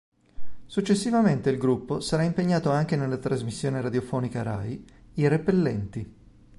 Successivamente 0.65 1.51
il 1.51 1.59
gruppo 1.59 1.99
sarà 1.99 2.23
impegnato 2.23 2.71
anche 2.71 2.95
nella 2.95 3.17
trasmissione 3.17 3.81
radiofonica 3.81 4.41
Rai 4.41 4.83
"I 5.13 5.27
Repellenti". 5.27 6.13